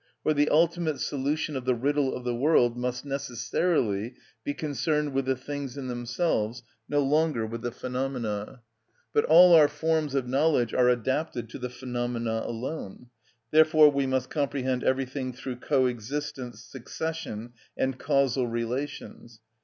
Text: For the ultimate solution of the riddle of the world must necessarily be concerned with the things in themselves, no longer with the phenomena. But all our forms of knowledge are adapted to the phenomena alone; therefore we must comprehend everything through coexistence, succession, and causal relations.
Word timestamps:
For 0.23 0.33
the 0.33 0.49
ultimate 0.49 0.99
solution 0.99 1.55
of 1.55 1.65
the 1.65 1.75
riddle 1.75 2.15
of 2.15 2.23
the 2.23 2.33
world 2.33 2.75
must 2.75 3.05
necessarily 3.05 4.15
be 4.43 4.55
concerned 4.55 5.13
with 5.13 5.25
the 5.25 5.35
things 5.35 5.77
in 5.77 5.89
themselves, 5.89 6.63
no 6.89 7.03
longer 7.03 7.45
with 7.45 7.61
the 7.61 7.71
phenomena. 7.71 8.63
But 9.13 9.25
all 9.25 9.53
our 9.53 9.67
forms 9.67 10.15
of 10.15 10.27
knowledge 10.27 10.73
are 10.73 10.89
adapted 10.89 11.49
to 11.49 11.59
the 11.59 11.69
phenomena 11.69 12.41
alone; 12.47 13.11
therefore 13.51 13.89
we 13.91 14.07
must 14.07 14.31
comprehend 14.31 14.83
everything 14.83 15.33
through 15.33 15.57
coexistence, 15.57 16.63
succession, 16.63 17.53
and 17.77 17.99
causal 17.99 18.47
relations. 18.47 19.39